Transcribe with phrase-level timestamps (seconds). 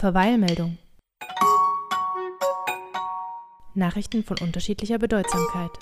[0.00, 0.78] Verweilmeldung.
[3.74, 5.72] Nachrichten von unterschiedlicher Bedeutsamkeit.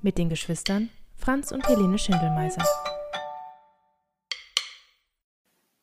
[0.00, 2.64] Mit den Geschwistern Franz und Helene Schindelmeiser.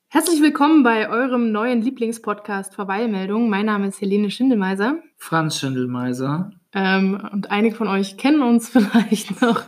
[0.07, 3.49] Herzlich willkommen bei eurem neuen Lieblingspodcast Verweilmeldung.
[3.49, 4.97] Mein Name ist Helene Schindelmeiser.
[5.17, 6.49] Franz Schindelmeiser.
[6.73, 9.61] Ähm, und einige von euch kennen uns vielleicht noch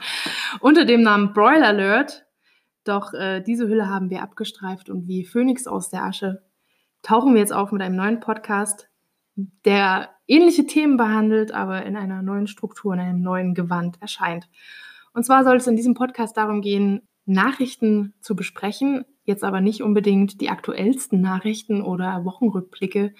[0.59, 2.25] unter dem Namen Broil Alert.
[2.83, 6.48] Doch äh, diese Hülle haben wir abgestreift und wie Phönix aus der Asche
[7.01, 8.89] tauchen wir jetzt auf mit einem neuen Podcast,
[9.65, 14.49] der ähnliche Themen behandelt, aber in einer neuen Struktur, in einem neuen Gewand erscheint.
[15.13, 19.81] Und zwar soll es in diesem Podcast darum gehen, Nachrichten zu besprechen, jetzt aber nicht
[19.83, 23.13] unbedingt die aktuellsten Nachrichten oder Wochenrückblicke,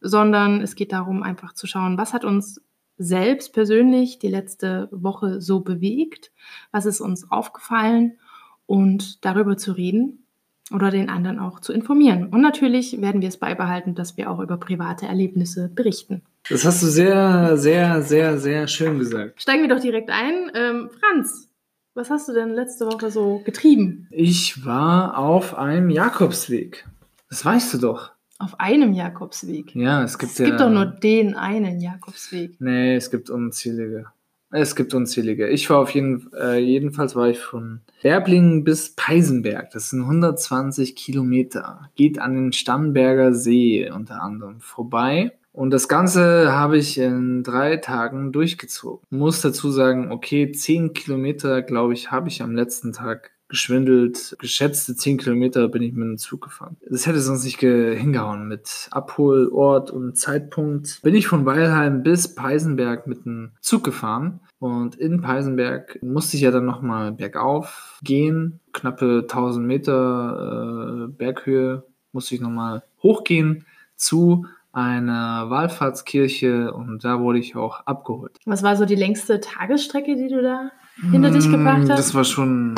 [0.00, 2.60] sondern es geht darum, einfach zu schauen, was hat uns
[2.98, 6.32] selbst persönlich die letzte Woche so bewegt,
[6.70, 8.18] was ist uns aufgefallen
[8.66, 10.25] und darüber zu reden
[10.72, 12.28] oder den anderen auch zu informieren.
[12.28, 16.22] Und natürlich werden wir es beibehalten, dass wir auch über private Erlebnisse berichten.
[16.48, 19.40] Das hast du sehr, sehr, sehr, sehr schön gesagt.
[19.40, 20.50] Steigen wir doch direkt ein.
[20.54, 21.48] Ähm, Franz,
[21.94, 24.08] was hast du denn letzte Woche so getrieben?
[24.10, 26.86] Ich war auf einem Jakobsweg.
[27.28, 28.10] Das weißt du doch.
[28.38, 29.74] Auf einem Jakobsweg?
[29.74, 30.46] Ja, es gibt es ja.
[30.46, 32.60] gibt doch nur den einen Jakobsweg.
[32.60, 34.06] Nee, es gibt unzählige.
[34.50, 35.48] Es gibt unzählige.
[35.48, 39.70] Ich war auf jeden äh, jedenfalls war ich von Werblingen bis Peisenberg.
[39.72, 41.90] Das sind 120 Kilometer.
[41.96, 45.32] Geht an den Stammberger See unter anderem vorbei.
[45.52, 49.06] Und das Ganze habe ich in drei Tagen durchgezogen.
[49.08, 54.36] Muss dazu sagen, okay, 10 Kilometer, glaube ich, habe ich am letzten Tag geschwindelt.
[54.38, 56.76] Geschätzte 10 Kilometer bin ich mit dem Zug gefahren.
[56.88, 61.00] Das hätte sonst nicht hingehauen mit Abholort und Zeitpunkt.
[61.02, 64.40] Bin ich von Weilheim bis Peisenberg mit dem Zug gefahren.
[64.58, 68.60] Und in Peisenberg musste ich ja dann nochmal bergauf gehen.
[68.72, 77.38] Knappe 1000 Meter äh, Berghöhe musste ich nochmal hochgehen zu einer Wallfahrtskirche und da wurde
[77.38, 78.36] ich auch abgeholt.
[78.44, 80.70] Was war so die längste Tagesstrecke, die du da
[81.10, 81.98] hinter dich gebracht hast?
[81.98, 82.74] Das war schon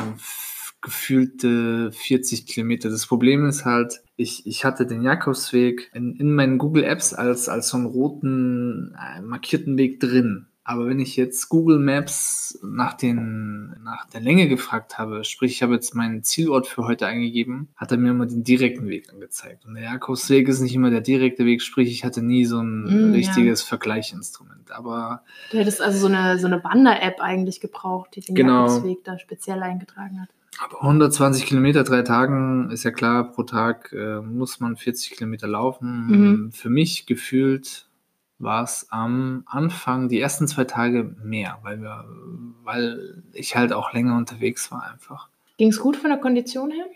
[0.88, 2.88] gefühlte 40 Kilometer.
[2.88, 7.50] Das Problem ist halt, ich, ich hatte den Jakobsweg in, in meinen Google Apps als,
[7.50, 10.47] als so einen roten äh, markierten Weg drin.
[10.65, 15.62] Aber wenn ich jetzt Google Maps nach, den, nach der Länge gefragt habe, sprich ich
[15.62, 19.65] habe jetzt meinen Zielort für heute eingegeben, hat er mir immer den direkten Weg angezeigt.
[19.66, 22.84] Und der Jakobsweg ist nicht immer der direkte Weg, sprich ich hatte nie so ein
[22.84, 23.66] mm, richtiges ja.
[23.66, 24.71] Vergleichinstrument.
[24.72, 28.66] Aber du hättest also so eine, so eine Wander-App eigentlich gebraucht, die den genau.
[28.66, 30.28] Jakobsweg da speziell eingetragen hat.
[30.61, 35.47] Aber 120 Kilometer, drei Tagen, ist ja klar, pro Tag äh, muss man 40 Kilometer
[35.47, 36.07] laufen.
[36.07, 36.53] Mhm.
[36.53, 37.89] Für mich gefühlt
[38.39, 42.05] war es am Anfang, die ersten zwei Tage mehr, weil, wir,
[42.65, 45.29] weil ich halt auch länger unterwegs war einfach.
[45.57, 46.87] Ging es gut von der Kondition her?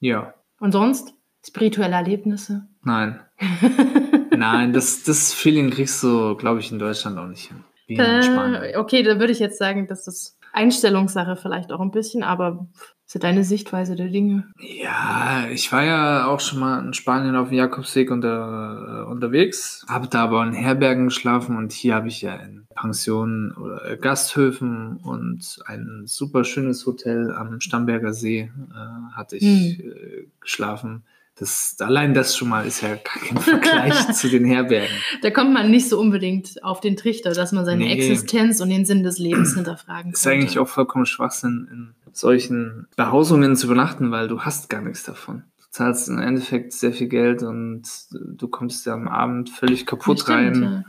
[0.00, 0.34] Ja.
[0.60, 1.14] Und sonst?
[1.46, 2.66] Spirituelle Erlebnisse?
[2.82, 3.20] Nein.
[4.36, 7.64] Nein, das, das Feeling kriegst du, glaube ich, in Deutschland auch nicht hin.
[7.86, 8.76] Wie in äh, Spanien.
[8.76, 12.68] Okay, da würde ich jetzt sagen, das ist Einstellungssache vielleicht auch ein bisschen, aber
[13.06, 14.44] ist ja deine Sichtweise der Dinge.
[14.58, 19.86] Ja, ich war ja auch schon mal in Spanien auf dem Jakobsweg unter, äh, unterwegs,
[19.88, 24.98] habe da aber in Herbergen geschlafen und hier habe ich ja in Pensionen oder Gasthöfen
[24.98, 29.90] und ein super schönes Hotel am Stamberger See äh, hatte ich hm.
[29.90, 31.02] äh, geschlafen.
[31.38, 34.94] Das, allein das schon mal ist ja kein Vergleich zu den Herbergen.
[35.22, 37.92] Da kommt man nicht so unbedingt auf den Trichter, dass man seine nee.
[37.92, 40.12] Existenz und den Sinn des Lebens hinterfragen kann.
[40.12, 45.04] Ist eigentlich auch vollkommen Schwachsinn, in solchen Behausungen zu übernachten, weil du hast gar nichts
[45.04, 45.44] davon.
[45.58, 50.20] Du zahlst im Endeffekt sehr viel Geld und du kommst ja am Abend völlig kaputt
[50.20, 50.62] stimmt, rein.
[50.62, 50.84] Ja.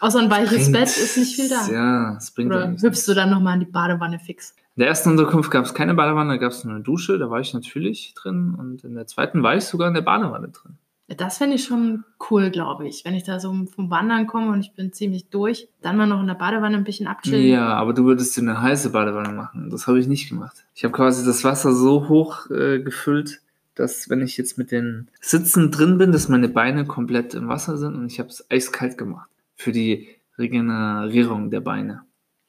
[0.00, 1.66] Außer ein weiches Bett ist nicht viel da.
[1.68, 4.54] Ja, es bringt Oder hüpfst du dann nochmal in die Badewanne fix?
[4.78, 7.28] In der ersten Unterkunft gab es keine Badewanne, da gab es nur eine Dusche, da
[7.30, 8.54] war ich natürlich drin.
[8.56, 10.78] Und in der zweiten war ich sogar in der Badewanne drin.
[11.08, 13.04] Das fände ich schon cool, glaube ich.
[13.04, 16.20] Wenn ich da so vom Wandern komme und ich bin ziemlich durch, dann mal noch
[16.20, 17.48] in der Badewanne ein bisschen abchillen.
[17.48, 19.68] Ja, aber du würdest dir eine heiße Badewanne machen.
[19.68, 20.64] Das habe ich nicht gemacht.
[20.76, 23.40] Ich habe quasi das Wasser so hoch äh, gefüllt,
[23.74, 27.78] dass wenn ich jetzt mit den Sitzen drin bin, dass meine Beine komplett im Wasser
[27.78, 29.28] sind und ich habe es eiskalt gemacht.
[29.56, 30.06] Für die
[30.38, 32.02] Regenerierung der Beine.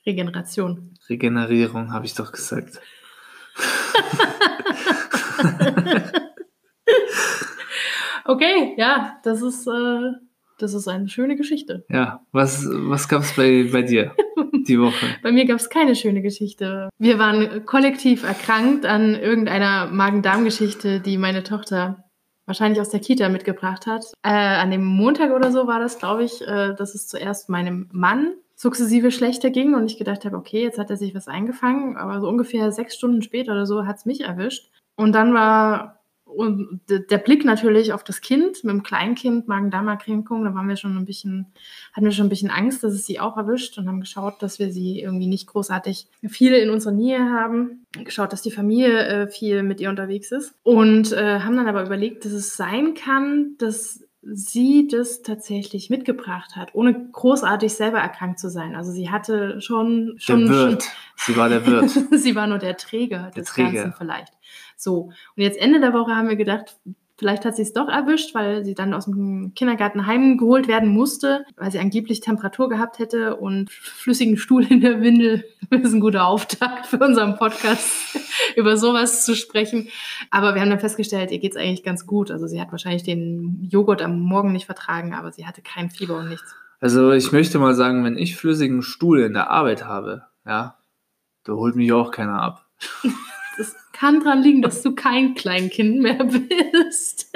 [0.06, 0.94] Regeneration.
[1.10, 2.80] Regenerierung, habe ich doch gesagt.
[8.26, 10.12] okay, ja, das ist, äh,
[10.60, 11.86] das ist eine schöne Geschichte.
[11.90, 14.14] Ja, was, was gab es bei, bei dir
[14.68, 15.06] die Woche?
[15.24, 16.90] bei mir gab es keine schöne Geschichte.
[16.98, 22.04] Wir waren kollektiv erkrankt an irgendeiner Magen-Darm-Geschichte, die meine Tochter
[22.46, 24.06] wahrscheinlich aus der Kita mitgebracht hat.
[24.24, 27.88] Äh, an dem Montag oder so war das, glaube ich, äh, dass es zuerst meinem
[27.92, 31.96] Mann sukzessive schlechter ging und ich gedacht habe, okay, jetzt hat er sich was eingefangen,
[31.96, 34.70] aber so ungefähr sechs Stunden später oder so hat es mich erwischt.
[34.98, 35.96] Und dann war
[36.26, 40.96] und der Blick natürlich auf das Kind mit dem Kleinkind, Magen-Darm-Erkrankung, da waren wir schon
[40.96, 41.48] ein bisschen,
[41.94, 44.60] hatten wir schon ein bisschen Angst, dass es sie auch erwischt und haben geschaut, dass
[44.60, 47.88] wir sie irgendwie nicht großartig viel in unserer Nähe haben.
[48.04, 50.54] Geschaut, dass die Familie äh, viel mit ihr unterwegs ist.
[50.62, 54.04] Und äh, haben dann aber überlegt, dass es sein kann, dass
[54.34, 58.76] sie das tatsächlich mitgebracht hat, ohne großartig selber erkrankt zu sein.
[58.76, 60.84] Also sie hatte schon, schon, der Wirt.
[61.16, 61.90] Sie war der Wirt.
[62.12, 63.84] sie war nur der Träger Der des Träger.
[63.84, 64.34] Ganzen vielleicht.
[64.76, 66.78] So, und jetzt Ende der Woche haben wir gedacht,
[67.20, 71.46] vielleicht hat sie es doch erwischt, weil sie dann aus dem Kindergarten heimgeholt werden musste,
[71.58, 75.44] weil sie angeblich Temperatur gehabt hätte und flüssigen Stuhl in der Windel.
[75.72, 78.18] Das ist ein guter Auftakt für unseren Podcast,
[78.56, 79.88] über sowas zu sprechen.
[80.32, 82.32] Aber wir haben dann festgestellt, ihr geht's eigentlich ganz gut.
[82.32, 86.18] Also sie hat wahrscheinlich den Joghurt am Morgen nicht vertragen, aber sie hatte kein Fieber
[86.18, 86.56] und nichts.
[86.80, 90.80] Also ich möchte mal sagen, wenn ich flüssigen Stuhl in der Arbeit habe, ja,
[91.44, 92.66] da holt mich auch keiner ab.
[93.60, 97.28] Das kann dran liegen, dass du kein Kleinkind mehr bist.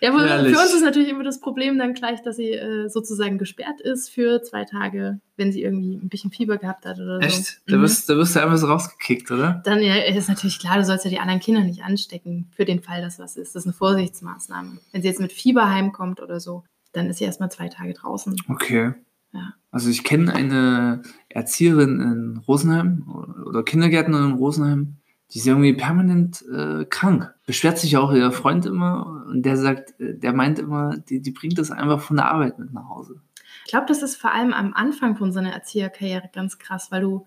[0.00, 0.54] ja, Herrlich.
[0.54, 4.08] für uns ist natürlich immer das Problem dann gleich, dass sie äh, sozusagen gesperrt ist
[4.08, 7.26] für zwei Tage, wenn sie irgendwie ein bisschen Fieber gehabt hat oder so.
[7.26, 7.60] Echt?
[7.66, 7.82] Da Mhm.
[7.82, 9.60] wirst, da wirst du einfach so rausgekickt, oder?
[9.64, 12.80] Dann ja, ist natürlich klar, du sollst ja die anderen Kinder nicht anstecken, für den
[12.80, 13.56] Fall, dass was ist.
[13.56, 14.78] Das ist eine Vorsichtsmaßnahme.
[14.92, 18.36] Wenn sie jetzt mit Fieber heimkommt oder so, dann ist sie erstmal zwei Tage draußen.
[18.48, 18.92] Okay.
[19.32, 19.54] Ja.
[19.70, 23.06] Also ich kenne eine Erzieherin in Rosenheim
[23.46, 24.96] oder Kindergärtnerin in Rosenheim,
[25.32, 27.34] die ist irgendwie permanent äh, krank.
[27.46, 31.32] Beschwert sich auch ihr Freund immer und der sagt, äh, der meint immer, die, die
[31.32, 33.20] bringt das einfach von der Arbeit mit nach Hause.
[33.64, 37.02] Ich glaube, das ist vor allem am Anfang von so einer Erzieherkarriere ganz krass, weil
[37.02, 37.26] du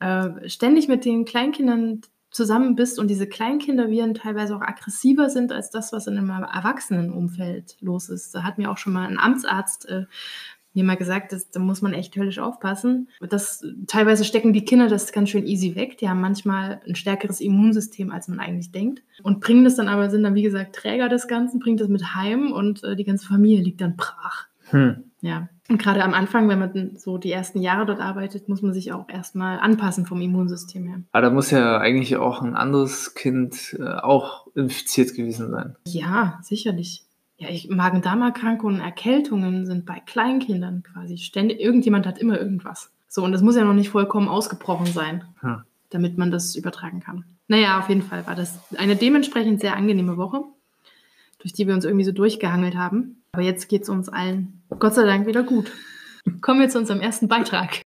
[0.00, 2.00] äh, ständig mit den Kleinkindern
[2.30, 7.76] zusammen bist und diese Kleinkindern teilweise auch aggressiver sind als das, was in einem Erwachsenenumfeld
[7.80, 8.34] los ist.
[8.34, 10.06] Da hat mir auch schon mal ein Amtsarzt äh,
[10.74, 13.08] mir mal gesagt, dass, da muss man echt höllisch aufpassen.
[13.20, 15.98] Das, teilweise stecken die Kinder das ganz schön easy weg.
[15.98, 19.02] Die haben manchmal ein stärkeres Immunsystem, als man eigentlich denkt.
[19.22, 22.14] Und bringen das dann aber, sind dann wie gesagt Träger des Ganzen, bringen das mit
[22.14, 24.46] heim und äh, die ganze Familie liegt dann brach.
[24.70, 25.04] Hm.
[25.20, 28.74] Ja, und gerade am Anfang, wenn man so die ersten Jahre dort arbeitet, muss man
[28.74, 31.02] sich auch erstmal anpassen vom Immunsystem her.
[31.12, 35.76] Aber da muss ja eigentlich auch ein anderes Kind äh, auch infiziert gewesen sein.
[35.86, 37.04] Ja, sicherlich.
[37.42, 41.58] Ja, Magen-Darm-Erkrankungen, Erkältungen sind bei Kleinkindern quasi ständig.
[41.58, 42.92] Irgendjemand hat immer irgendwas.
[43.08, 45.62] So, und das muss ja noch nicht vollkommen ausgebrochen sein, Hm.
[45.90, 47.24] damit man das übertragen kann.
[47.48, 50.44] Naja, auf jeden Fall war das eine dementsprechend sehr angenehme Woche,
[51.40, 53.22] durch die wir uns irgendwie so durchgehangelt haben.
[53.32, 55.72] Aber jetzt geht es uns allen Gott sei Dank wieder gut.
[56.42, 57.82] Kommen wir zu unserem ersten Beitrag.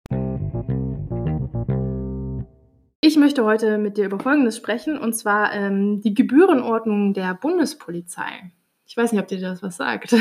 [3.01, 8.51] Ich möchte heute mit dir über Folgendes sprechen, und zwar ähm, die Gebührenordnung der Bundespolizei.
[8.87, 10.15] Ich weiß nicht, ob dir das was sagt.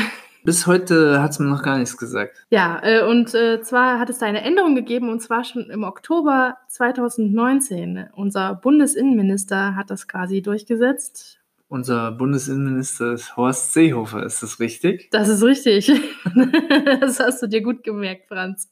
[0.44, 2.44] Bis heute hat es mir noch gar nichts gesagt.
[2.50, 5.84] Ja, äh, und äh, zwar hat es da eine Änderung gegeben, und zwar schon im
[5.84, 8.10] Oktober 2019.
[8.14, 11.40] Unser Bundesinnenminister hat das quasi durchgesetzt.
[11.68, 15.08] Unser Bundesinnenminister ist Horst Seehofer, ist das richtig?
[15.10, 15.90] Das ist richtig.
[17.00, 18.68] das hast du dir gut gemerkt, Franz.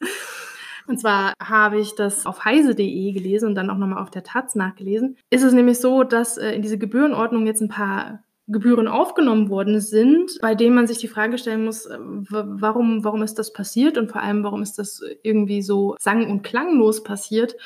[0.87, 4.55] Und zwar habe ich das auf heise.de gelesen und dann auch nochmal auf der Taz
[4.55, 5.17] nachgelesen.
[5.31, 9.81] Ist es nämlich so, dass äh, in diese Gebührenordnung jetzt ein paar Gebühren aufgenommen worden
[9.81, 13.97] sind, bei denen man sich die Frage stellen muss, äh, warum, warum ist das passiert
[13.99, 17.57] und vor allem, warum ist das irgendwie so sang- und klanglos passiert.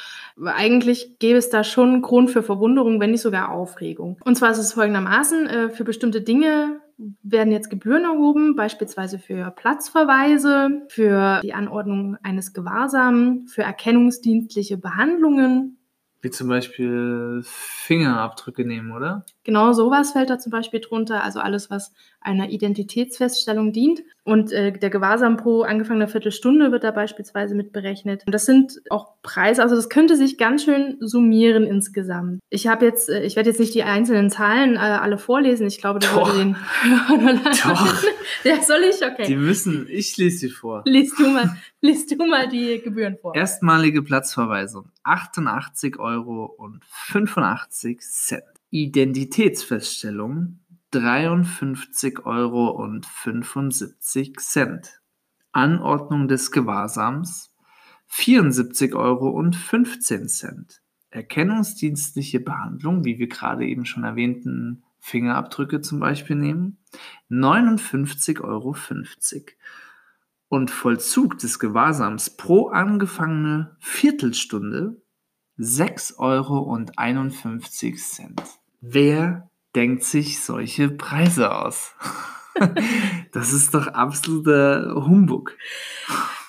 [0.44, 4.18] Eigentlich gäbe es da schon Grund für Verwunderung, wenn nicht sogar Aufregung.
[4.24, 6.80] Und zwar ist es folgendermaßen, äh, für bestimmte Dinge
[7.22, 15.78] werden jetzt Gebühren erhoben, beispielsweise für Platzverweise, für die Anordnung eines Gewahrsamen, für erkennungsdienstliche Behandlungen.
[16.22, 19.26] Wie zum Beispiel Fingerabdrücke nehmen, oder?
[19.46, 24.02] Genau sowas fällt da zum Beispiel drunter, also alles, was einer Identitätsfeststellung dient.
[24.24, 28.24] Und äh, der Gewahrsam pro angefangener Viertelstunde wird da beispielsweise mit berechnet.
[28.26, 32.40] Und das sind auch Preise, also das könnte sich ganz schön summieren insgesamt.
[32.50, 35.68] Ich habe jetzt, äh, ich werde jetzt nicht die einzelnen Zahlen äh, alle vorlesen.
[35.68, 36.26] Ich glaube, das Doch.
[36.26, 36.56] würde den.
[37.62, 38.02] Doch.
[38.42, 39.06] ja, soll ich?
[39.06, 39.26] Okay.
[39.28, 40.82] Die müssen, ich lese sie vor.
[40.86, 43.32] Liest du mal, liest du mal die Gebühren vor.
[43.32, 48.42] Erstmalige Platzverweisung 88 Euro und 85 Cent.
[48.70, 55.00] Identitätsfeststellung 53 Euro und 75 Cent.
[55.52, 57.54] Anordnung des Gewahrsams
[58.08, 60.82] 74 Euro und 15 Cent.
[61.10, 66.78] Erkennungsdienstliche Behandlung, wie wir gerade eben schon erwähnten, Fingerabdrücke zum Beispiel nehmen,
[67.30, 68.76] 59,50 Euro.
[70.48, 75.00] Und Vollzug des Gewahrsams pro angefangene Viertelstunde
[75.58, 76.58] 6,51 Euro.
[76.60, 78.42] und 51 Cent.
[78.80, 81.94] Wer denkt sich solche Preise aus?
[83.32, 85.56] das ist doch absoluter Humbug.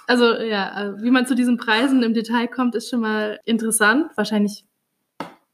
[0.08, 4.12] Also ja, äh, wie man zu diesen Preisen im Detail kommt, ist schon mal interessant.
[4.16, 4.64] Wahrscheinlich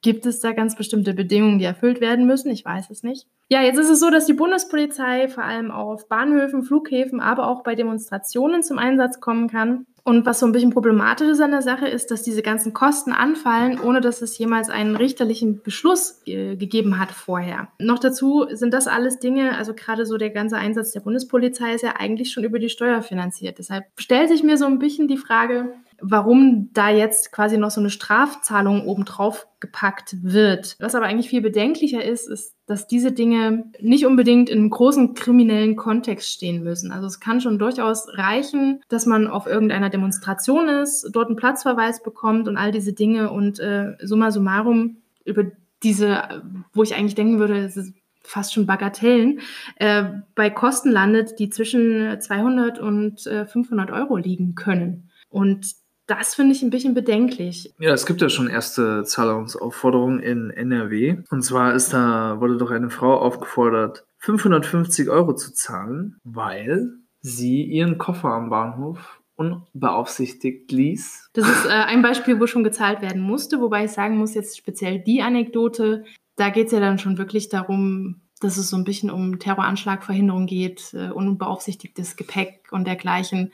[0.04, 2.52] Gibt es da ganz bestimmte Bedingungen, die erfüllt werden müssen?
[2.52, 3.26] Ich weiß es nicht.
[3.48, 7.64] Ja, jetzt ist es so, dass die Bundespolizei vor allem auf Bahnhöfen, Flughäfen, aber auch
[7.64, 9.86] bei Demonstrationen zum Einsatz kommen kann.
[10.06, 13.14] Und was so ein bisschen problematisch ist an der Sache ist, dass diese ganzen Kosten
[13.14, 17.70] anfallen, ohne dass es jemals einen richterlichen Beschluss äh, gegeben hat vorher.
[17.80, 21.84] Noch dazu sind das alles Dinge, also gerade so der ganze Einsatz der Bundespolizei ist
[21.84, 23.60] ja eigentlich schon über die Steuer finanziert.
[23.60, 27.80] Deshalb stellt sich mir so ein bisschen die Frage, warum da jetzt quasi noch so
[27.80, 30.76] eine Strafzahlung obendrauf gepackt wird.
[30.80, 35.14] Was aber eigentlich viel bedenklicher ist, ist, dass diese Dinge nicht unbedingt in einem großen
[35.14, 36.92] kriminellen Kontext stehen müssen.
[36.92, 42.04] Also es kann schon durchaus reichen, dass man auf irgendeiner Demonstration ist, dort einen Platzverweis
[42.04, 45.46] bekommt und all diese Dinge und äh, summa summarum über
[45.84, 49.42] diese, wo ich eigentlich denken würde, es ist fast schon Bagatellen,
[49.76, 55.10] äh, bei Kosten landet, die zwischen 200 und äh, 500 Euro liegen können.
[55.30, 55.76] Und
[56.08, 57.74] das finde ich ein bisschen bedenklich.
[57.80, 61.18] Ja, es gibt ja schon erste Zahlungsaufforderungen in NRW.
[61.30, 66.90] Und zwar ist da, wurde doch eine Frau aufgefordert, 550 Euro zu zahlen, weil
[67.22, 71.30] sie ihren Koffer am Bahnhof unbeaufsichtigt ließ.
[71.34, 74.58] Das ist äh, ein Beispiel, wo schon gezahlt werden musste, wobei ich sagen muss, jetzt
[74.58, 76.06] speziell die Anekdote,
[76.36, 80.46] da geht es ja dann schon wirklich darum, dass es so ein bisschen um Terroranschlagverhinderung
[80.46, 83.54] geht, äh, unbeaufsichtigtes Gepäck und dergleichen.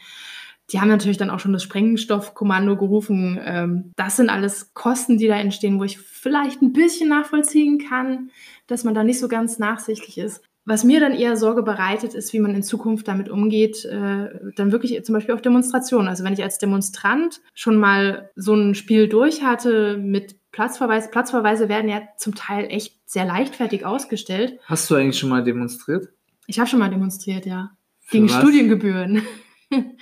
[0.72, 3.40] Die haben natürlich dann auch schon das Sprengstoffkommando gerufen.
[3.44, 8.30] Ähm, das sind alles Kosten, die da entstehen, wo ich vielleicht ein bisschen nachvollziehen kann,
[8.68, 10.44] dass man da nicht so ganz nachsichtig ist.
[10.66, 14.72] Was mir dann eher Sorge bereitet, ist, wie man in Zukunft damit umgeht, äh, dann
[14.72, 16.08] wirklich zum Beispiel auf Demonstrationen.
[16.08, 21.70] Also wenn ich als Demonstrant schon mal so ein Spiel durch hatte mit Platzverweis, Platzverweise
[21.70, 24.60] werden ja zum Teil echt sehr leichtfertig ausgestellt.
[24.66, 26.10] Hast du eigentlich schon mal demonstriert?
[26.46, 27.72] Ich habe schon mal demonstriert, ja.
[28.02, 28.38] Für Gegen was?
[28.38, 29.24] Studiengebühren.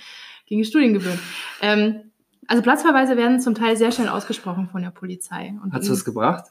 [0.48, 1.18] gegen Studiengebühren.
[1.60, 2.10] Ähm,
[2.46, 5.54] also Platzverweise werden zum Teil sehr schnell ausgesprochen von der Polizei.
[5.70, 6.46] Hat es das gebracht?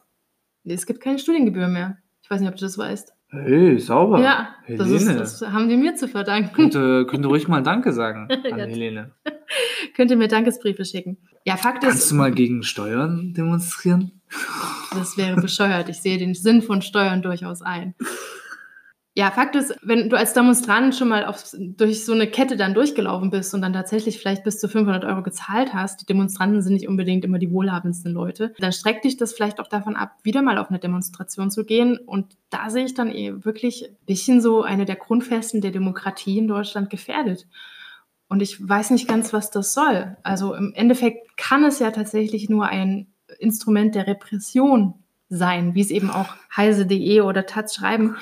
[0.64, 1.98] Es gibt keine Studiengebühr mehr.
[2.22, 3.14] Ich weiß nicht, ob du das weißt.
[3.30, 4.22] Hey, sauber.
[4.22, 6.54] Ja, das, ist, das, haben die mir zu verdanken.
[6.54, 9.12] Könnte, könnte ruhig mal Danke sagen an Helene.
[9.96, 11.18] Könnte mir Dankesbriefe schicken.
[11.46, 12.02] Ja, Fakt Kannst ist.
[12.04, 14.22] Kannst du mal gegen Steuern demonstrieren?
[14.92, 15.90] Das wäre bescheuert.
[15.90, 17.96] Ich sehe den Sinn von Steuern durchaus ein.
[19.18, 22.76] Ja, Fakt ist, wenn du als Demonstrant schon mal auf, durch so eine Kette dann
[22.76, 26.74] durchgelaufen bist und dann tatsächlich vielleicht bis zu 500 Euro gezahlt hast, die Demonstranten sind
[26.74, 30.44] nicht unbedingt immer die wohlhabendsten Leute, dann streckt dich das vielleicht auch davon ab, wieder
[30.44, 31.98] mal auf eine Demonstration zu gehen.
[31.98, 36.38] Und da sehe ich dann eh wirklich ein bisschen so eine der Grundfesten der Demokratie
[36.38, 37.48] in Deutschland gefährdet.
[38.28, 40.16] Und ich weiß nicht ganz, was das soll.
[40.22, 43.08] Also im Endeffekt kann es ja tatsächlich nur ein
[43.40, 44.94] Instrument der Repression
[45.30, 48.16] sein, wie es eben auch heise.de oder Taz schreiben.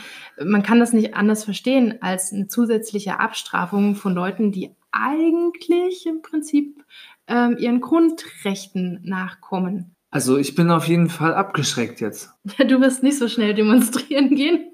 [0.44, 6.22] Man kann das nicht anders verstehen als eine zusätzliche Abstrafung von Leuten, die eigentlich im
[6.22, 6.84] Prinzip
[7.28, 9.96] ähm, ihren Grundrechten nachkommen.
[10.10, 12.32] Also ich bin auf jeden Fall abgeschreckt jetzt.
[12.58, 14.72] Ja, du wirst nicht so schnell demonstrieren gehen.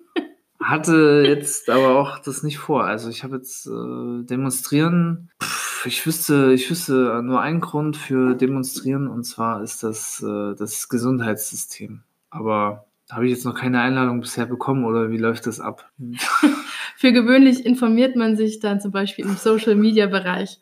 [0.62, 2.86] Hatte jetzt aber auch das nicht vor.
[2.86, 5.32] Also ich habe jetzt äh, demonstrieren.
[5.42, 10.54] Pff, ich wüsste, ich wüsste nur einen Grund für demonstrieren und zwar ist das äh,
[10.56, 12.04] das Gesundheitssystem.
[12.32, 15.92] Aber habe ich jetzt noch keine Einladung bisher bekommen oder wie läuft das ab?
[16.96, 20.60] Für gewöhnlich informiert man sich dann zum Beispiel im Social-Media-Bereich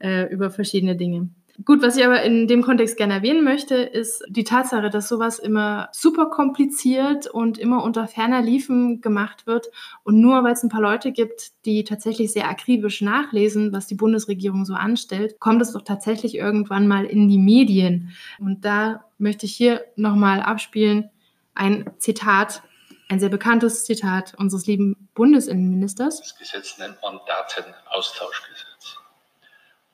[0.00, 1.28] äh, über verschiedene Dinge.
[1.64, 5.38] Gut, was ich aber in dem Kontext gerne erwähnen möchte, ist die Tatsache, dass sowas
[5.38, 9.66] immer super kompliziert und immer unter ferner Liefen gemacht wird.
[10.02, 13.94] Und nur weil es ein paar Leute gibt, die tatsächlich sehr akribisch nachlesen, was die
[13.94, 18.12] Bundesregierung so anstellt, kommt es doch tatsächlich irgendwann mal in die Medien.
[18.40, 21.10] Und da möchte ich hier nochmal abspielen
[21.54, 22.62] ein Zitat,
[23.08, 26.20] ein sehr bekanntes Zitat unseres lieben Bundesinnenministers.
[26.20, 28.98] Das Gesetz nennt man Datenaustauschgesetz.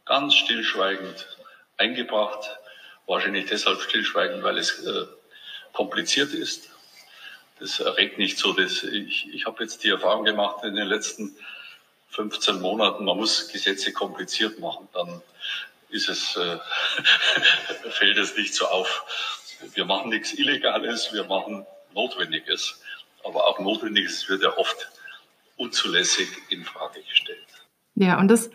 [0.05, 1.27] Ganz stillschweigend
[1.77, 2.59] eingebracht,
[3.07, 5.07] wahrscheinlich deshalb stillschweigend, weil es äh,
[5.73, 6.71] kompliziert ist.
[7.59, 11.37] Das erregt nicht so, dass ich, ich habe jetzt die Erfahrung gemacht in den letzten
[12.11, 15.23] 15 Monaten, man muss Gesetze kompliziert machen, dann
[15.91, 16.59] ist es, äh,
[17.91, 19.05] fällt es nicht so auf.
[19.75, 22.81] Wir machen nichts Illegales, wir machen Notwendiges.
[23.25, 24.91] Aber auch Notwendiges wird ja oft
[25.57, 27.47] unzulässig in Frage gestellt.
[27.95, 28.51] Ja, und das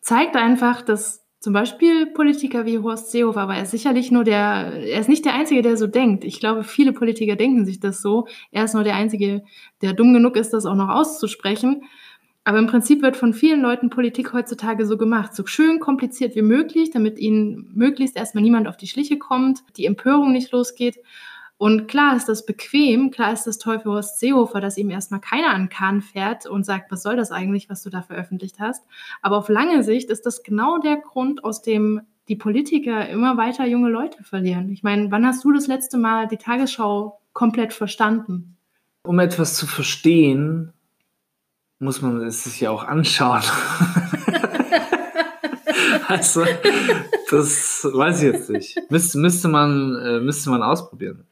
[0.00, 4.72] zeigt einfach, dass zum Beispiel Politiker wie Horst Seehofer, aber er ist sicherlich nur der,
[4.72, 6.24] er ist nicht der Einzige, der so denkt.
[6.24, 8.26] Ich glaube, viele Politiker denken sich das so.
[8.50, 9.44] Er ist nur der Einzige,
[9.82, 11.82] der dumm genug ist, das auch noch auszusprechen.
[12.46, 16.42] Aber im Prinzip wird von vielen Leuten Politik heutzutage so gemacht, so schön kompliziert wie
[16.42, 20.96] möglich, damit ihnen möglichst erstmal niemand auf die Schliche kommt, die Empörung nicht losgeht.
[21.58, 25.20] Und klar ist das bequem, klar ist das toll für Horst Seehofer, dass ihm erstmal
[25.20, 28.84] keiner an Kahn fährt und sagt, was soll das eigentlich, was du da veröffentlicht hast.
[29.22, 33.66] Aber auf lange Sicht ist das genau der Grund, aus dem die Politiker immer weiter
[33.66, 34.70] junge Leute verlieren.
[34.70, 38.56] Ich meine, wann hast du das letzte Mal die Tagesschau komplett verstanden?
[39.02, 40.72] Um etwas zu verstehen,
[41.78, 43.42] muss man es sich ja auch anschauen.
[46.08, 46.44] also,
[47.30, 48.78] das weiß ich jetzt nicht.
[48.90, 51.26] Müsste, müsste, man, äh, müsste man ausprobieren.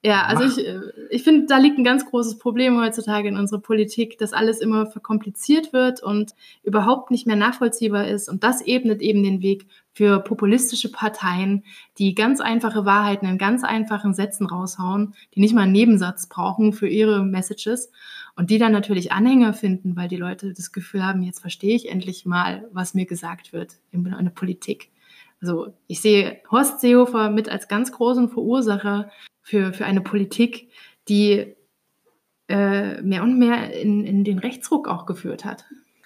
[0.00, 3.60] Ja, also ich, äh, ich finde, da liegt ein ganz großes Problem heutzutage in unserer
[3.60, 8.28] Politik, dass alles immer verkompliziert wird und überhaupt nicht mehr nachvollziehbar ist.
[8.28, 11.64] Und das ebnet eben den Weg für populistische Parteien,
[11.98, 16.72] die ganz einfache Wahrheiten in ganz einfachen Sätzen raushauen, die nicht mal einen Nebensatz brauchen
[16.72, 17.90] für ihre Messages
[18.38, 21.88] und die dann natürlich Anhänger finden, weil die Leute das Gefühl haben, jetzt verstehe ich
[21.88, 24.90] endlich mal, was mir gesagt wird in der Politik.
[25.42, 29.10] Also ich sehe Horst Seehofer mit als ganz großen Verursacher
[29.42, 30.70] für, für eine Politik,
[31.08, 31.56] die
[32.46, 35.64] äh, mehr und mehr in, in den Rechtsruck auch geführt hat.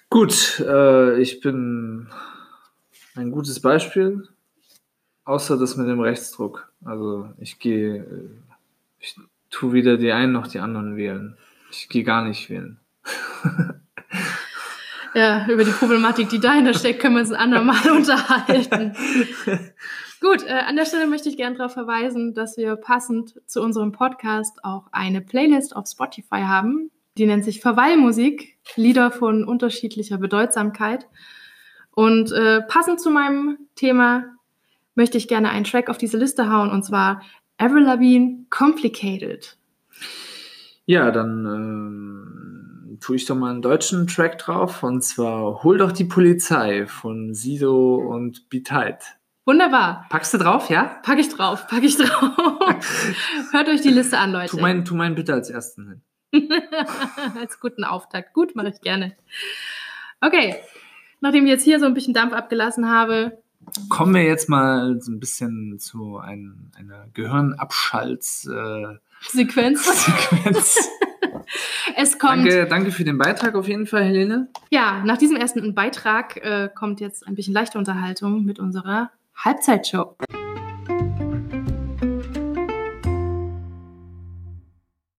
[0.09, 2.07] Gut, äh, ich bin
[3.15, 4.27] ein gutes Beispiel,
[5.23, 6.73] außer das mit dem Rechtsdruck.
[6.83, 8.29] Also ich gehe, äh,
[8.99, 9.17] ich
[9.51, 11.37] tue weder die einen noch die anderen wählen.
[11.75, 12.79] Ich gehe gar nicht wählen.
[15.15, 18.95] ja, über die Problematik, die dahinter steckt, können wir uns ein andermal unterhalten.
[20.21, 23.91] Gut, äh, an der Stelle möchte ich gerne darauf verweisen, dass wir passend zu unserem
[23.91, 26.91] Podcast auch eine Playlist auf Spotify haben.
[27.17, 31.07] Die nennt sich Verweilmusik, Lieder von unterschiedlicher Bedeutsamkeit.
[31.91, 34.25] Und äh, passend zu meinem Thema
[34.93, 37.23] möchte ich gerne einen Track auf diese Liste hauen, und zwar
[37.57, 39.57] Avril Lavigne Complicated.
[40.85, 45.91] Ja, dann ähm, tue ich doch mal einen deutschen Track drauf, und zwar Hol doch
[45.91, 49.17] die Polizei von Sido und Tight.
[49.45, 50.05] Wunderbar.
[50.09, 51.01] Packst du drauf, ja?
[51.03, 52.09] Pack ich drauf, pack ich drauf.
[53.51, 54.51] Hört euch die Liste an, Leute.
[54.51, 56.49] Tu meinen tu mein bitte als ersten hin.
[57.39, 58.33] als guten Auftakt.
[58.33, 59.15] Gut, mache ich gerne.
[60.21, 60.55] Okay,
[61.19, 63.37] nachdem ich jetzt hier so ein bisschen Dampf abgelassen habe.
[63.89, 68.47] Kommen wir jetzt mal so ein bisschen zu ein, einer Gehirnabschalts.
[68.47, 68.97] Äh,
[69.29, 69.85] Sequenz.
[70.05, 70.89] Sequenz.
[71.95, 72.45] es kommt.
[72.45, 74.49] Danke, danke für den Beitrag auf jeden Fall, Helene.
[74.69, 80.15] Ja, nach diesem ersten Beitrag äh, kommt jetzt ein bisschen leichte Unterhaltung mit unserer Halbzeitshow.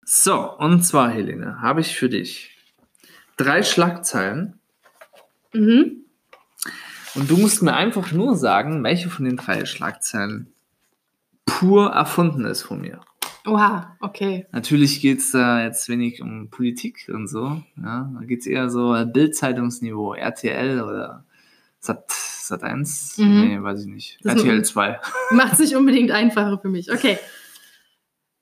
[0.06, 2.56] So, und zwar, Helene, habe ich für dich
[3.38, 4.60] drei Schlagzeilen.
[5.54, 6.06] Mhm.
[7.16, 10.54] Und du musst mir einfach nur sagen, welche von den drei Schlagzeilen
[11.46, 13.02] pur erfunden ist von mir.
[13.46, 14.46] Oha, okay.
[14.52, 17.62] Natürlich geht es da jetzt wenig um Politik und so.
[17.78, 21.26] Ja, da geht es eher so Bildzeitungsniveau, RTL oder
[21.80, 23.18] Sat, Sat 1?
[23.18, 23.42] Mhm.
[23.42, 24.20] Nee, weiß ich nicht.
[24.24, 25.02] Das RTL 2.
[25.32, 26.90] Macht es nicht unbedingt einfacher für mich.
[26.90, 27.20] Okay.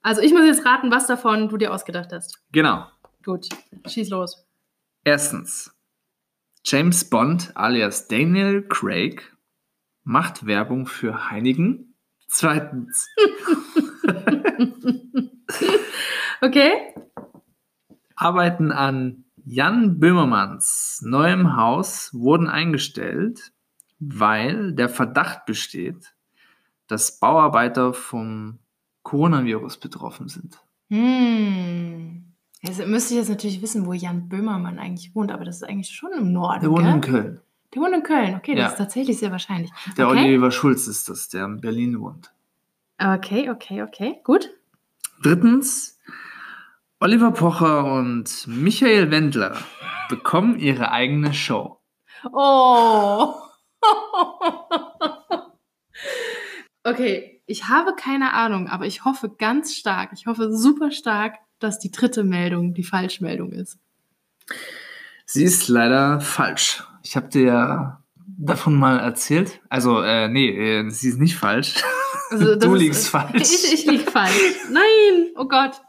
[0.04, 2.40] Also ich muss jetzt raten, was davon du dir ausgedacht hast.
[2.52, 2.86] Genau.
[3.24, 3.50] Gut,
[3.88, 4.46] schieß los.
[5.04, 5.76] Erstens.
[6.64, 9.36] James Bond alias Daniel Craig
[10.04, 11.96] macht Werbung für Heinigen.
[12.28, 13.10] Zweitens.
[16.42, 16.94] Okay.
[18.16, 23.54] Arbeiten an Jan Böhmermanns neuem Haus wurden eingestellt,
[24.00, 26.14] weil der Verdacht besteht,
[26.88, 28.60] dass Bauarbeiter vom
[29.04, 30.60] Coronavirus betroffen sind.
[30.90, 32.26] Hm.
[32.62, 35.90] Jetzt müsste ich jetzt natürlich wissen, wo Jan Böhmermann eigentlich wohnt, aber das ist eigentlich
[35.90, 36.62] schon im Norden.
[36.62, 36.94] Der wohnt gell?
[36.94, 37.42] in Köln.
[37.74, 38.68] Der wohnt in Köln, okay, das Ja.
[38.70, 39.72] ist tatsächlich sehr wahrscheinlich.
[39.98, 40.26] Der okay.
[40.26, 42.32] Oliver Schulz ist das, der in Berlin wohnt.
[43.00, 44.50] Okay, okay, okay, gut.
[45.24, 46.00] Drittens,
[47.04, 49.58] Oliver Pocher und Michael Wendler
[50.08, 51.80] bekommen ihre eigene Show.
[52.32, 53.34] Oh.
[56.84, 61.80] okay, ich habe keine Ahnung, aber ich hoffe ganz stark, ich hoffe super stark, dass
[61.80, 63.80] die dritte Meldung die Falschmeldung ist.
[65.26, 66.84] Sie ist leider falsch.
[67.04, 68.04] Ich habe dir ja
[68.38, 69.60] davon mal erzählt.
[69.70, 71.76] Also, äh, nee, äh, sie ist nicht falsch.
[72.30, 73.32] Also, du ist- liegst falsch.
[73.42, 74.56] Ich, ich lieg falsch.
[74.70, 75.82] Nein, oh Gott.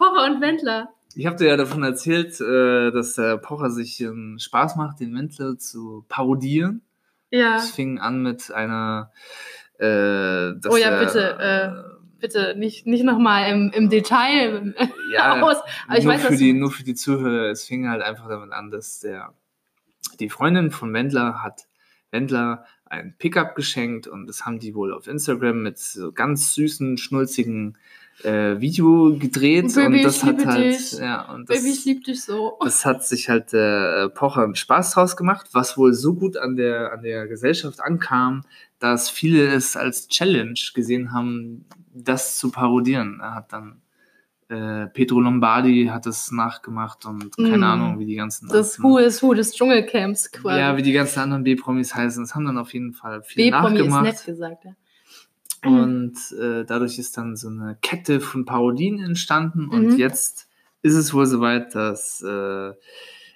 [0.00, 0.88] Pocher und Wendler.
[1.14, 5.14] Ich habe dir ja davon erzählt, äh, dass der Pocher sich ähm, Spaß macht, den
[5.14, 6.82] Wendler zu parodieren.
[7.30, 9.12] Ja, Es fing an mit einer.
[9.78, 14.74] Äh, Oh ja, er, bitte, äh, bitte, nicht, nicht nochmal im, im Detail
[15.12, 15.56] ja, aus.
[15.86, 18.52] Aber ich nur, weiß, für die, nur für die Zuhörer, es fing halt einfach damit
[18.52, 19.34] an, dass der
[20.18, 21.66] die Freundin von Wendler hat
[22.10, 26.98] Wendler ein Pickup geschenkt und das haben die wohl auf Instagram mit so ganz süßen,
[26.98, 27.78] schnulzigen
[28.24, 30.92] äh, Video gedreht Baby, und das hat halt dich.
[30.98, 32.58] ja und das, Baby, ich lieb dich so.
[32.62, 36.56] das hat sich halt äh, Pocher einen Spaß draus gemacht, was wohl so gut an
[36.56, 38.42] der, an der Gesellschaft ankam,
[38.78, 43.20] dass viele es als Challenge gesehen haben, das zu parodieren.
[43.20, 43.80] Er hat dann
[44.50, 47.62] Äh, Pedro Lombardi hat es nachgemacht und keine Mm.
[47.72, 50.58] Ahnung, wie die ganzen Das Who is Who des Dschungelcamps quasi.
[50.58, 52.24] Ja, wie die ganzen anderen B-Promis heißen.
[52.24, 54.02] Es haben dann auf jeden Fall viel B-Promi ist nachgemacht.
[54.02, 54.72] nett gesagt, ja.
[55.64, 59.68] Und äh, dadurch ist dann so eine Kette von Parodien entstanden.
[59.68, 59.96] Und Mhm.
[59.98, 60.48] jetzt
[60.82, 62.72] ist es wohl soweit, dass äh,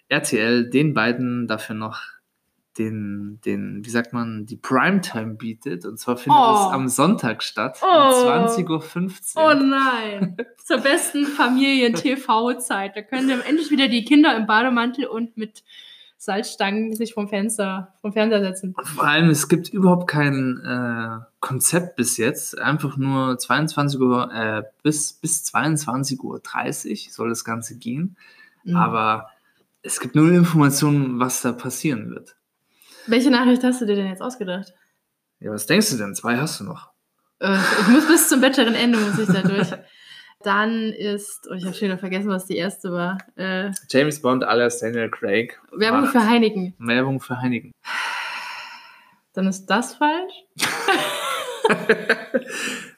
[0.08, 2.00] RTL den beiden dafür noch
[2.78, 5.84] den, den, wie sagt man, die Primetime bietet.
[5.86, 6.54] Und zwar findet Oh.
[6.66, 7.86] es am Sonntag statt, Oh.
[7.86, 9.54] um 20.15 Oh Uhr.
[9.54, 12.96] nein, zur besten Familien-TV-Zeit.
[12.96, 15.62] Da können dann endlich wieder die Kinder im Bademantel und mit
[16.24, 18.74] Salzstangen sich vom Fenster, vom Fernseher setzen.
[18.82, 22.58] Vor allem, es gibt überhaupt kein äh, Konzept bis jetzt.
[22.58, 28.16] Einfach nur 22 Uhr, äh, bis, bis 22.30 Uhr soll das Ganze gehen.
[28.64, 28.76] Mhm.
[28.76, 29.30] Aber
[29.82, 32.36] es gibt null Informationen, was da passieren wird.
[33.06, 34.72] Welche Nachricht hast du dir denn jetzt ausgedacht?
[35.40, 36.14] Ja, was denkst du denn?
[36.14, 36.90] Zwei hast du noch.
[37.38, 39.68] Äh, ich muss bis zum bitteren Ende muss ich da durch.
[40.44, 43.18] Dann ist, oh, ich habe schon wieder vergessen, was die erste war.
[43.36, 45.58] Äh, James Bond alias Daniel Craig.
[45.72, 46.74] Werbung macht für Heineken.
[46.78, 47.72] Werbung für Heineken.
[49.32, 50.34] Dann ist das falsch.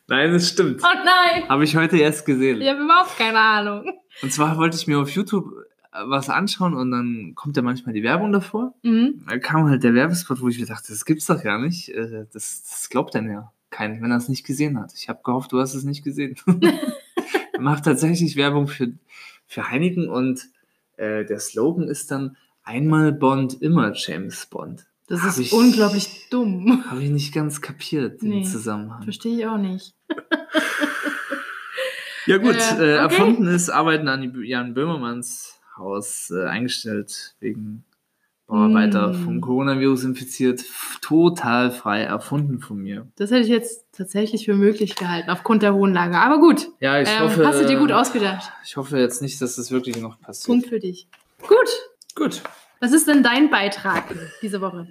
[0.09, 0.83] Nein, das stimmt.
[0.85, 2.61] Oh nein, Habe ich heute erst gesehen.
[2.61, 3.91] ich habe überhaupt keine Ahnung.
[4.23, 5.47] Und zwar wollte ich mir auf YouTube
[5.93, 8.75] äh, was anschauen und dann kommt ja manchmal die Werbung davor.
[8.83, 9.25] Mhm.
[9.29, 11.89] Da kam halt der Werbespot, wo ich mir dachte, das gibt's doch gar nicht.
[11.89, 14.93] Äh, Das, das glaubt dann ja kein, wenn er es nicht gesehen hat.
[14.95, 16.37] Ich habe gehofft, du hast es nicht gesehen.
[17.59, 18.93] macht tatsächlich Werbung für,
[19.47, 20.47] für Heineken und
[20.97, 24.87] äh, der Slogan ist dann einmal Bond, immer James Bond.
[25.09, 26.85] Das Hab ist ich- unglaublich dumm.
[26.91, 29.03] Habe ich nicht ganz kapiert, den Nee, Zusammenhang.
[29.05, 29.95] Verstehe ich auch nicht.
[32.27, 32.97] Ja gut, Äh, äh, okay.
[32.97, 37.85] erfunden ist Arbeiten an Jan Böhmermanns Haus äh, eingestellt wegen
[38.47, 39.25] Bauarbeiter Mm.
[39.25, 40.65] vom Coronavirus infiziert.
[41.03, 43.09] Total frei erfunden von mir.
[43.17, 46.17] Das hätte ich jetzt tatsächlich für möglich gehalten, aufgrund der hohen Lage.
[46.19, 47.47] Aber gut, Ja, ich ähm, hoffe.
[47.47, 48.53] hast du dir gut ausgedacht.
[48.65, 50.47] Ich hoffe jetzt nicht, dass das wirklich noch passiert.
[50.47, 51.09] Punkt für dich.
[51.47, 51.69] Gut,
[52.15, 52.43] Gut.
[52.81, 54.05] was ist denn dein Beitrag
[54.43, 54.89] diese Woche?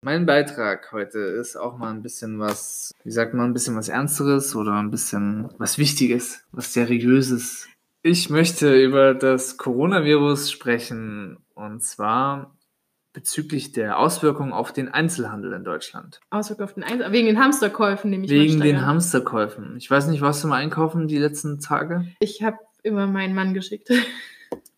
[0.00, 3.88] Mein Beitrag heute ist auch mal ein bisschen was, wie sagt man, ein bisschen was
[3.90, 7.66] Ernsteres oder ein bisschen was Wichtiges, was Seriöses.
[8.02, 12.56] Ich möchte über das Coronavirus sprechen und zwar
[13.12, 16.20] bezüglich der Auswirkungen auf den Einzelhandel in Deutschland.
[16.30, 17.10] Auswirkungen auf den Einsatz.
[17.10, 18.86] Wegen den Hamsterkäufen nehme ich mal Wegen den.
[18.86, 19.76] Hamsterkäufen.
[19.76, 22.06] Ich weiß nicht, warst du mal einkaufen die letzten Tage?
[22.20, 23.90] Ich habe immer meinen Mann geschickt.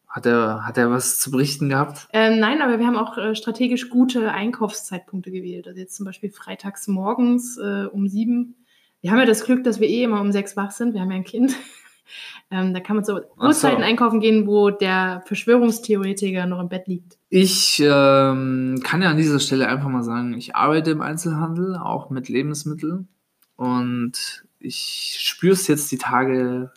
[0.09, 2.09] Hat er, hat er was zu berichten gehabt?
[2.13, 5.69] Ähm, nein, aber wir haben auch äh, strategisch gute Einkaufszeitpunkte gewählt.
[5.69, 8.67] Also jetzt zum Beispiel freitags morgens äh, um sieben.
[9.03, 10.95] Wir haben ja das Glück, dass wir eh immer um sechs wach sind.
[10.95, 11.55] Wir haben ja ein Kind.
[12.51, 13.47] Ähm, da kann man zu Ach so.
[13.47, 17.19] Uhrzeiten einkaufen gehen, wo der Verschwörungstheoretiker noch im Bett liegt.
[17.29, 22.11] Ich ähm, kann ja an dieser Stelle einfach mal sagen, ich arbeite im Einzelhandel, auch
[22.11, 23.09] mit Lebensmitteln.
[23.57, 26.73] Und ich spüre es jetzt die Tage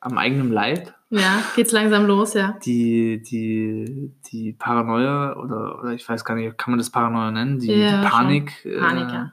[0.00, 0.94] am eigenen Leib.
[1.10, 2.58] Ja, geht's langsam los, ja.
[2.64, 7.58] Die, die, die Paranoia oder, oder ich weiß gar nicht, kann man das Paranoia nennen?
[7.58, 9.32] Die, Ja, die Panik, Panik, äh, ja.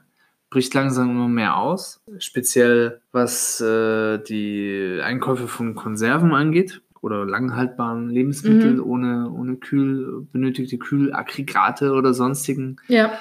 [0.56, 2.00] Bricht langsam immer mehr aus.
[2.18, 8.82] Speziell was äh, die Einkäufe von Konserven angeht oder langhaltbaren Lebensmittel Mhm.
[8.82, 12.78] ohne, ohne Kühl, benötigte Kühlaggregate oder sonstigen.
[12.88, 13.12] Ja.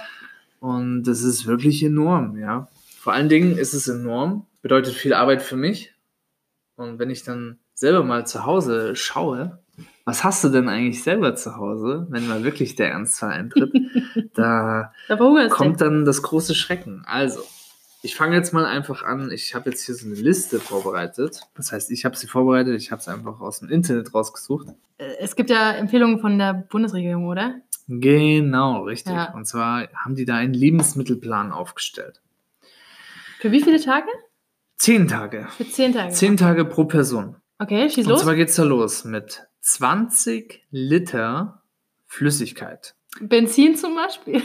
[0.62, 2.70] Und das ist wirklich enorm, ja.
[3.02, 5.94] Vor allen Dingen ist es enorm, bedeutet viel Arbeit für mich.
[6.78, 9.60] Und wenn ich dann selber mal zu Hause schaue,
[10.06, 13.74] was hast du denn eigentlich selber zu Hause, wenn mal wirklich der Ernstfall eintritt,
[14.36, 17.04] da Da kommt dann das große Schrecken.
[17.06, 17.42] Also,
[18.04, 19.32] ich fange jetzt mal einfach an.
[19.32, 21.42] Ich habe jetzt hier so eine Liste vorbereitet.
[21.56, 24.68] Das heißt, ich habe sie vorbereitet, ich habe sie einfach aus dem Internet rausgesucht.
[25.00, 27.56] Äh, Es gibt ja Empfehlungen von der Bundesregierung, oder?
[27.88, 29.14] Genau, richtig.
[29.14, 29.34] Ja.
[29.34, 32.22] Und zwar haben die da einen Lebensmittelplan aufgestellt.
[33.40, 34.08] Für wie viele Tage?
[34.78, 35.48] Zehn Tage.
[35.58, 36.12] Für zehn Tage.
[36.14, 37.38] Zehn Tage pro Person.
[37.60, 38.22] Okay, schieß Und los.
[38.22, 41.64] zwar geht's da los mit 20 Liter
[42.06, 42.96] Flüssigkeit.
[43.20, 44.44] Benzin zum Beispiel.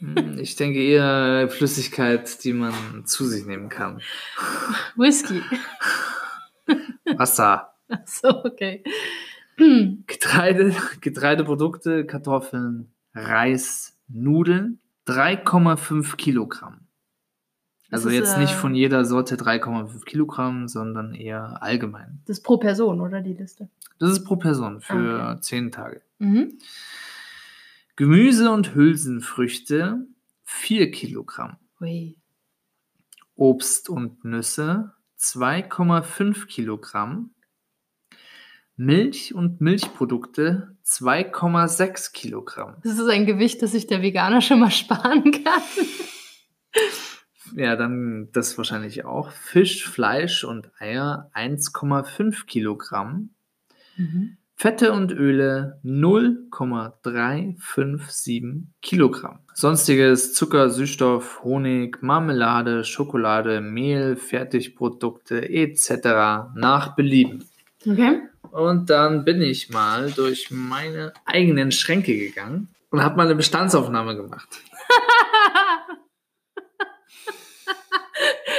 [0.00, 4.02] Hm, Ich denke eher Flüssigkeit, die man zu sich nehmen kann.
[4.96, 5.40] Whisky.
[7.16, 8.84] Wasser, Achso, okay.
[9.56, 10.04] Hm.
[10.06, 16.86] Getreide, Getreideprodukte, Kartoffeln, Reis, Nudeln, 3,5 Kilogramm.
[17.90, 22.20] Also ist, jetzt nicht äh, von jeder Sorte 3,5 Kilogramm, sondern eher allgemein.
[22.26, 23.68] Das ist pro Person, oder die Liste?
[24.00, 25.40] Das ist pro Person für Ah, Okay.
[25.42, 26.02] 10 Tage.
[26.18, 26.58] Mhm.
[27.96, 30.06] Gemüse und Hülsenfrüchte
[30.44, 31.58] 4 Kilogramm.
[31.80, 32.16] Ui.
[33.36, 37.30] Obst und Nüsse 2,5 Kilogramm.
[38.76, 42.76] Milch und Milchprodukte 2,6 Kilogramm.
[42.82, 45.62] Das ist ein Gewicht, das sich der Veganer schon mal sparen kann.
[47.56, 49.30] Ja, dann das wahrscheinlich auch.
[49.32, 53.34] Fisch, Fleisch und Eier 1,5 Kilogramm.
[54.00, 54.36] Mhm.
[54.56, 58.44] Fette und Öle 0,357
[58.82, 59.38] Kilogramm.
[59.54, 66.50] Sonstiges Zucker, Süßstoff, Honig, Marmelade, Schokolade, Mehl, Fertigprodukte etc.
[66.54, 67.48] nach Belieben.
[67.86, 68.20] Okay.
[68.50, 74.14] Und dann bin ich mal durch meine eigenen Schränke gegangen und habe mal eine Bestandsaufnahme
[74.14, 74.48] gemacht.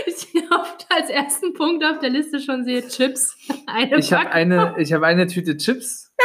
[0.05, 3.35] ich oft als ersten Punkt auf der Liste schon sehe Chips.
[3.67, 6.11] Eine Ich habe eine, ich habe eine Tüte Chips.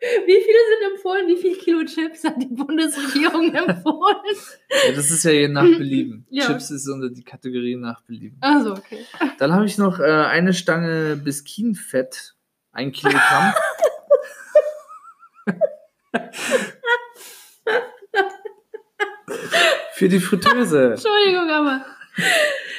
[0.00, 1.28] Wie viele sind empfohlen?
[1.28, 4.16] Wie viel Kilo Chips hat die Bundesregierung empfohlen?
[4.86, 6.26] Ja, das ist ja je nach Belieben.
[6.30, 6.46] Ja.
[6.46, 8.38] Chips ist unter die Kategorie nach Belieben.
[8.40, 9.04] Also okay.
[9.38, 12.34] Dann habe ich noch äh, eine Stange Biskinfett,
[12.72, 13.52] ein Kilogramm.
[20.00, 20.92] Für die Fritteuse.
[20.92, 21.84] Entschuldigung, aber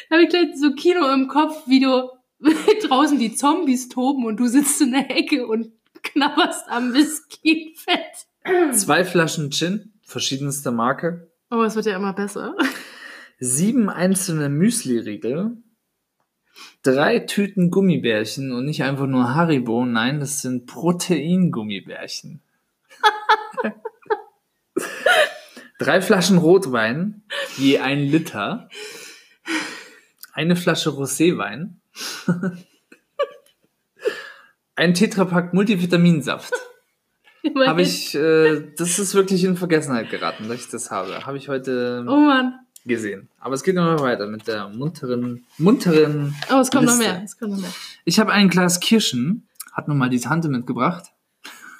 [0.10, 2.10] da habe ich gleich so Kino im Kopf, wie du
[2.88, 8.25] draußen die Zombies toben und du sitzt in der Ecke und knabberst am Biscuitfett.
[8.71, 11.29] Zwei Flaschen Gin, verschiedenster Marke.
[11.51, 12.55] Oh, es wird ja immer besser.
[13.38, 15.57] Sieben einzelne Müsli-Riegel.
[16.81, 22.41] Drei Tüten Gummibärchen und nicht einfach nur Haribo, nein, das sind Proteingummibärchen.
[25.82, 27.24] Drei Flaschen Rotwein,
[27.58, 28.70] je ein Liter.
[30.32, 31.82] Eine Flasche Roséwein.
[34.76, 36.54] ein Tetrapack Multivitaminsaft.
[37.65, 41.26] Habe ich, äh, das ist wirklich in Vergessenheit geraten, dass ich das habe.
[41.26, 42.60] Habe ich heute Oh Mann.
[42.86, 43.30] gesehen.
[43.39, 46.36] Aber es geht noch weiter mit der munteren, munteren.
[46.54, 47.12] Oh, es kommt noch Liste.
[47.12, 47.24] mehr.
[47.26, 47.74] Es kommt noch mehr.
[48.06, 51.06] Ich habe ein Glas Kirschen, hat nun mal die Tante mitgebracht.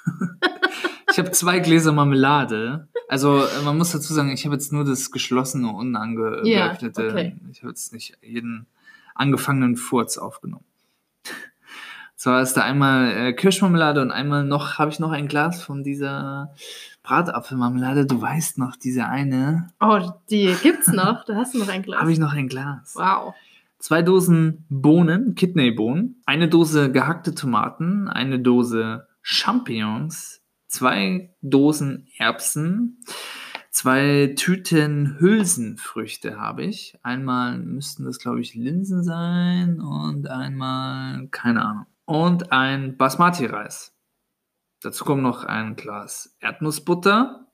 [1.12, 2.88] ich habe zwei Gläser Marmelade.
[3.08, 7.08] Also äh, man muss dazu sagen, ich habe jetzt nur das geschlossene, Ja, unangeöffnete.
[7.10, 7.36] okay.
[7.50, 8.66] Ich habe jetzt nicht jeden
[9.14, 10.64] angefangenen Furz aufgenommen.
[12.16, 15.82] Zwar ist da einmal äh, Kirschmarmelade und einmal noch habe ich noch ein Glas von
[15.82, 16.54] dieser
[17.02, 18.06] Bratapfelmarmelade.
[18.06, 19.70] Du weißt noch, diese eine.
[19.80, 19.98] Oh,
[20.30, 21.24] die gibt's noch.
[21.24, 22.00] Da hast du noch ein Glas.
[22.00, 22.92] Habe ich noch ein Glas.
[22.94, 23.34] Wow.
[23.80, 30.41] Zwei Dosen Bohnen, Kidneybohnen, eine Dose gehackte Tomaten, eine Dose Champignons,
[30.72, 33.04] zwei Dosen Erbsen,
[33.70, 36.98] zwei Tüten Hülsenfrüchte habe ich.
[37.02, 41.86] Einmal müssten das, glaube ich, Linsen sein und einmal, keine Ahnung.
[42.06, 43.94] Und ein Basmati-Reis.
[44.80, 47.46] Dazu kommt noch ein Glas Erdnussbutter,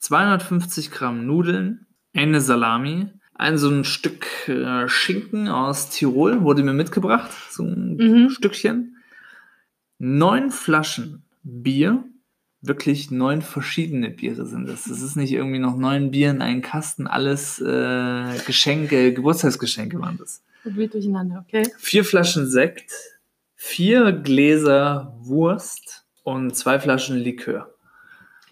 [0.00, 6.72] 250 Gramm Nudeln, eine Salami, ein so ein Stück äh, Schinken aus Tirol wurde mir
[6.72, 8.30] mitgebracht, so ein Mhm.
[8.30, 8.96] Stückchen.
[9.98, 12.04] Neun Flaschen Bier,
[12.66, 14.84] wirklich neun verschiedene Biere sind das.
[14.84, 20.18] Das ist nicht irgendwie noch neun Bier in einen Kasten, alles äh, Geschenke, Geburtstagsgeschenke waren
[20.18, 20.42] das.
[20.64, 21.68] Wild durcheinander, okay.
[21.78, 22.90] Vier Flaschen Sekt,
[23.54, 27.70] vier Gläser Wurst und zwei Flaschen Likör.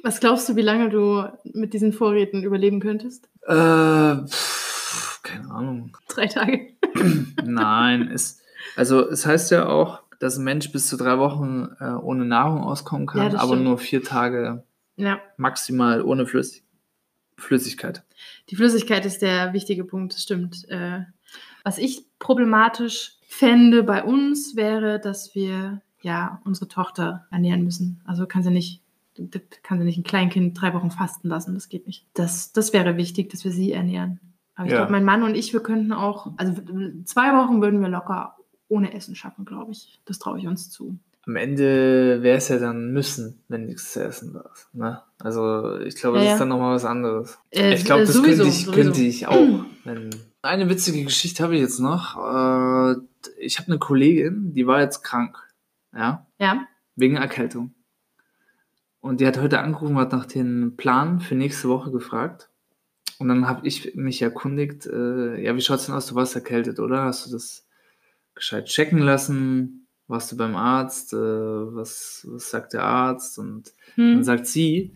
[0.03, 3.29] Was glaubst du, wie lange du mit diesen Vorräten überleben könntest?
[3.47, 5.97] Äh, pff, keine Ahnung.
[6.09, 6.71] Drei Tage.
[7.45, 8.41] Nein, es,
[8.77, 12.63] also es heißt ja auch, dass ein Mensch bis zu drei Wochen äh, ohne Nahrung
[12.63, 13.65] auskommen Ja, kann, das aber stimmt.
[13.65, 14.65] nur vier Tage
[14.97, 15.21] Ja.
[15.37, 16.65] maximal ohne Flüssig
[17.39, 18.05] Flüssigkeit.
[18.51, 20.69] Die Flüssigkeit ist der wichtige Punkt, das stimmt.
[20.69, 21.01] Äh,
[21.65, 28.01] was ich problematisch fände bei uns, wäre, dass wir ja unsere Tochter ernähren müssen.
[28.05, 28.83] Also kann sie nicht,
[29.63, 31.55] kann sie nicht ein Kleinkind drei Wochen fasten lassen.
[31.55, 32.07] Das geht nicht.
[32.15, 34.21] Das, das wäre wichtig, dass wir sie ernähren.
[34.55, 34.79] Aber ich Ja.
[34.79, 36.53] glaube, mein Mann und ich, wir könnten auch, also
[37.05, 38.37] zwei Wochen würden wir locker
[38.73, 40.01] ohne Essen schaffen, glaube ich.
[40.07, 40.99] Das traue ich uns zu.
[41.25, 44.75] Am Ende wäre es ja dann müssen, wenn nichts zu essen da ist.
[44.75, 45.01] Ne?
[45.21, 47.39] Also ich glaube, Ja, das ist dann nochmal was anderes.
[47.51, 48.83] Äh, ich glaube, das sowieso, könnte, ich, sowieso.
[48.83, 49.65] könnte ich auch.
[49.85, 52.17] Wenn eine witzige Geschichte habe ich jetzt noch.
[52.17, 52.97] Äh,
[53.39, 55.37] ich habe eine Kollegin, die war jetzt krank.
[55.95, 57.75] Ja, Ja, wegen Erkältung.
[59.01, 62.49] Und die hat heute angerufen, hat nach dem Plan für nächste Woche gefragt.
[63.19, 66.07] Und dann habe ich mich erkundigt, äh, ja, wie schaut's denn aus?
[66.07, 67.05] Du warst erkältet, oder?
[67.05, 67.67] Hast du das
[68.35, 69.87] gescheit checken lassen?
[70.09, 71.13] Warst du beim Arzt?
[71.13, 73.39] Äh, was, was sagt der Arzt?
[73.39, 74.25] Und dann hm.
[74.25, 74.95] sagt sie,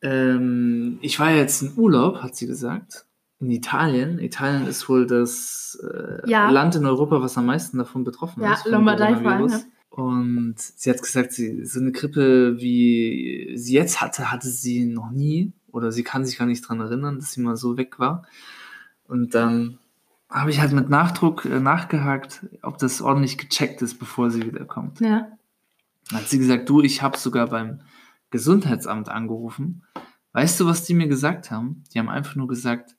[0.00, 3.04] ähm, ich war jetzt in Urlaub, hat sie gesagt,
[3.40, 4.18] in Italien.
[4.18, 6.50] Italien ist wohl das äh, Ja.
[6.50, 8.62] Land in Europa, was am meisten davon betroffen Ja, ist.
[8.62, 9.52] vom Lombardei vor allem.
[9.90, 15.10] Und sie hat gesagt, sie, so eine Grippe, wie sie jetzt hatte, hatte sie noch
[15.10, 15.52] nie.
[15.72, 18.24] Oder sie kann sich gar nicht dran erinnern, dass sie mal so weg war.
[19.06, 19.78] Und dann
[20.30, 25.00] habe ich halt mit Nachdruck äh, nachgehakt, ob das ordentlich gecheckt ist, bevor sie wiederkommt.
[25.00, 25.28] ja.
[26.10, 27.82] Dann hat sie gesagt, du, ich habe sogar beim
[28.30, 29.82] Gesundheitsamt angerufen.
[30.32, 31.84] Weißt du, was die mir gesagt haben?
[31.92, 32.96] Die haben einfach nur gesagt,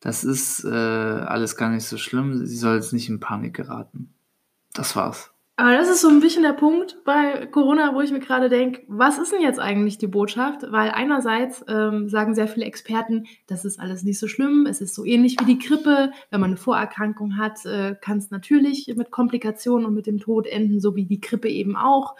[0.00, 2.46] das ist äh, alles gar nicht so schlimm.
[2.46, 4.14] Sie soll jetzt nicht in Panik geraten.
[4.72, 5.32] Das war's.
[5.60, 8.82] Aber das ist so ein bisschen der Punkt bei Corona, wo ich mir gerade denke,
[8.88, 10.62] was ist denn jetzt eigentlich die Botschaft?
[10.70, 14.94] Weil einerseits ähm, sagen sehr viele Experten, das ist alles nicht so schlimm, es ist
[14.94, 16.12] so ähnlich wie die Grippe.
[16.30, 20.46] Wenn man eine Vorerkrankung hat, äh, kann es natürlich mit Komplikationen und mit dem Tod
[20.46, 22.16] enden, so wie die Grippe eben auch.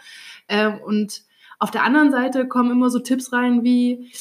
[0.47, 1.23] Ähm, und
[1.57, 4.11] auf der anderen Seite kommen immer so Tipps rein wie,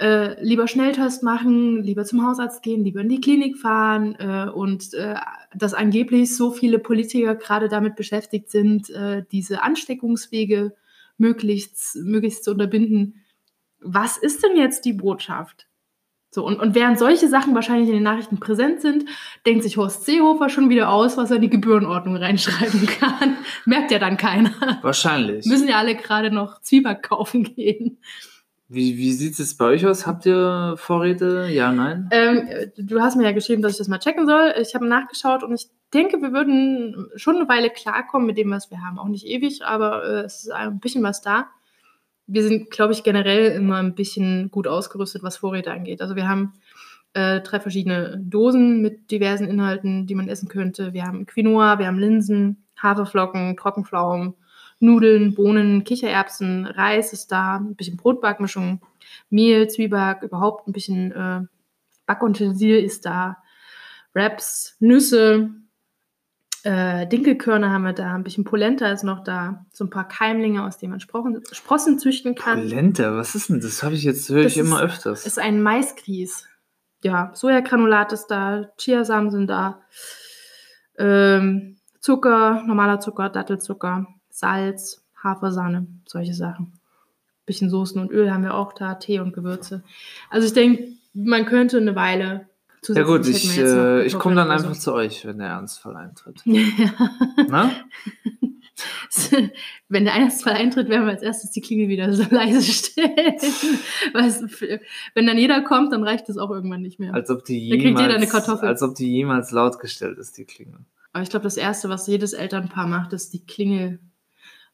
[0.00, 4.94] äh, lieber Schnelltest machen, lieber zum Hausarzt gehen, lieber in die Klinik fahren äh, und
[4.94, 5.16] äh,
[5.54, 10.74] dass angeblich so viele Politiker gerade damit beschäftigt sind, äh, diese Ansteckungswege
[11.18, 13.22] möglichst, möglichst zu unterbinden.
[13.80, 15.66] Was ist denn jetzt die Botschaft?
[16.32, 19.04] So, und, und während solche Sachen wahrscheinlich in den Nachrichten präsent sind,
[19.44, 23.36] denkt sich Horst Seehofer schon wieder aus, was er in die Gebührenordnung reinschreiben kann.
[23.64, 24.78] Merkt ja dann keiner.
[24.82, 25.44] Wahrscheinlich.
[25.46, 27.98] Müssen ja alle gerade noch Zwieback kaufen gehen.
[28.72, 30.06] Wie, wie sieht es bei euch aus?
[30.06, 31.48] Habt ihr Vorräte?
[31.50, 32.08] Ja, nein?
[32.12, 34.54] Ähm, du hast mir ja geschrieben, dass ich das mal checken soll.
[34.62, 38.70] Ich habe nachgeschaut und ich denke, wir würden schon eine Weile klarkommen mit dem, was
[38.70, 39.00] wir haben.
[39.00, 41.48] Auch nicht ewig, aber äh, es ist ein bisschen was da.
[42.28, 46.00] Wir sind, glaube ich, generell immer ein bisschen gut ausgerüstet, was Vorräte angeht.
[46.00, 46.52] Also wir haben
[47.14, 50.92] äh, drei verschiedene Dosen mit diversen Inhalten, die man essen könnte.
[50.92, 54.34] Wir haben Quinoa, wir haben Linsen, Haferflocken, Trockenpflaumen,
[54.80, 58.80] Nudeln, Bohnen, Kichererbsen, Reis ist da, ein bisschen Brotbackmischung,
[59.28, 61.40] Mehl, Zwieback, überhaupt ein bisschen äh,
[62.06, 63.36] Backutensil ist da,
[64.14, 65.50] Wraps, Nüsse,
[66.64, 70.64] äh, Dinkelkörner haben wir da, ein bisschen Polenta ist noch da, so ein paar Keimlinge,
[70.64, 72.60] aus denen man Sprossen, Sprossen züchten kann.
[72.60, 73.82] Polenta, was ist denn das?
[73.82, 75.26] Habe ich jetzt höre ich Das immer ist- öfters.
[75.26, 76.46] Ist ein Maisgrieß.
[77.02, 79.80] Ja, Sojagranulat ist da, Chiasamen sind da,
[80.98, 86.72] ähm, Zucker, normaler Zucker, Dattelzucker, Salz, Hafersahne, solche Sachen.
[87.46, 89.82] Bisschen Soßen und Öl haben wir auch da, Tee und Gewürze.
[90.30, 92.46] Also ich denke, man könnte eine Weile
[92.88, 96.42] Ja gut, ich, äh, ich komme dann einfach zu euch, wenn der Ernstfall eintritt.
[97.48, 97.70] Na?
[99.88, 103.10] Wenn der Einsatzfall eintritt, werden wir als erstes die Klingel wieder so leise stellen.
[105.14, 107.12] Wenn dann jeder kommt, dann reicht es auch irgendwann nicht mehr.
[107.12, 108.68] Als ob die Da kriegt jeder jemals, eine Kartoffel.
[108.68, 110.78] als ob die jemals laut gestellt ist, die Klingel.
[111.12, 113.98] Aber ich glaube, das Erste, was jedes Elternpaar macht, ist die Klingel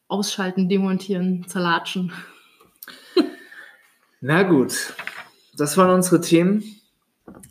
[0.07, 2.11] ausschalten, demontieren, zerlatschen.
[4.21, 4.93] Na gut,
[5.57, 6.63] das waren unsere Themen.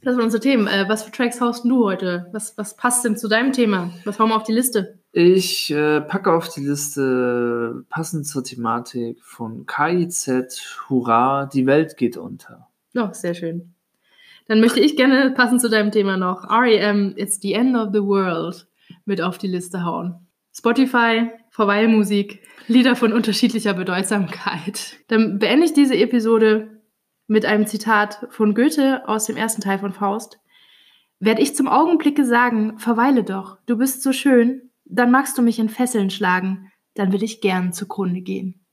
[0.03, 0.67] Das waren unsere Themen.
[0.67, 2.29] Äh, was für Tracks haust du heute?
[2.33, 3.91] Was, was passt denn zu deinem Thema?
[4.05, 4.99] Was hauen wir auf die Liste?
[5.13, 12.17] Ich äh, packe auf die Liste passend zur Thematik von KIZ Hurra, die Welt geht
[12.17, 12.69] unter.
[12.95, 13.75] Oh, sehr schön.
[14.49, 18.03] Dann möchte ich gerne passend zu deinem Thema noch REM It's the End of the
[18.03, 18.67] World
[19.05, 20.15] mit auf die Liste hauen.
[20.53, 24.99] Spotify, Verweilmusik, Lieder von unterschiedlicher Bedeutsamkeit.
[25.09, 26.83] Dann beende ich diese Episode
[27.29, 30.39] mit einem Zitat von Goethe aus dem ersten Teil von Faust.
[31.19, 35.59] Werd ich zum Augenblicke sagen, verweile doch, du bist so schön, dann magst du mich
[35.59, 38.66] in Fesseln schlagen, dann will ich gern zugrunde gehen.